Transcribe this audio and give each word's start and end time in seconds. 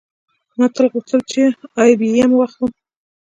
ما 0.57 0.65
تل 0.73 0.85
غوښتل 0.93 1.21
چې 1.31 1.41
آی 1.81 1.91
بي 1.99 2.07
ایم 2.15 2.31
واخلم 2.35 2.71